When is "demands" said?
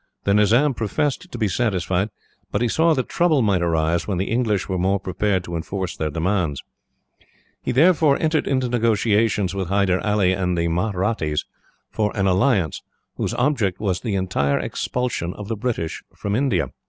6.09-6.63